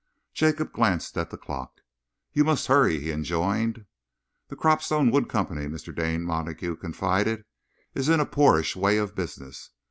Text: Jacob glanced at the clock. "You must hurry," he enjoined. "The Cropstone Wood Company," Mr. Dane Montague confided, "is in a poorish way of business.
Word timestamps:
Jacob 0.33 0.71
glanced 0.73 1.15
at 1.15 1.29
the 1.29 1.37
clock. 1.37 1.73
"You 2.33 2.43
must 2.43 2.65
hurry," 2.65 2.97
he 2.99 3.11
enjoined. 3.11 3.85
"The 4.47 4.55
Cropstone 4.55 5.11
Wood 5.11 5.29
Company," 5.29 5.67
Mr. 5.67 5.95
Dane 5.95 6.23
Montague 6.23 6.77
confided, 6.77 7.45
"is 7.93 8.09
in 8.09 8.19
a 8.19 8.25
poorish 8.25 8.75
way 8.75 8.97
of 8.97 9.13
business. 9.13 9.69